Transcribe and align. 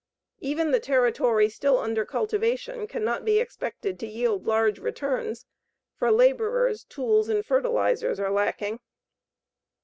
Even 0.39 0.71
the 0.71 0.79
territory 0.79 1.47
still 1.47 1.77
under 1.77 2.03
cultivation 2.05 2.87
cannot 2.87 3.23
be 3.23 3.37
expected 3.39 3.99
to 3.99 4.07
yield 4.07 4.47
large 4.47 4.79
returns, 4.79 5.45
for 5.93 6.09
laborers, 6.11 6.83
tools, 6.83 7.29
and 7.29 7.45
fertilizers 7.45 8.19
are 8.19 8.31
lacking. 8.31 8.79